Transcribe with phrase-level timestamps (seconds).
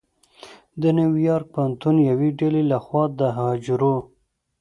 [0.81, 3.95] د نیویارک پوهنتون یوې ډلې لخوا د حجرو